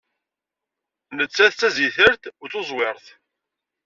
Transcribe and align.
Nettat 1.17 1.51
d 1.55 1.57
tazitalt 1.59 2.23
u 2.43 2.45
tuẓwirt. 2.51 3.05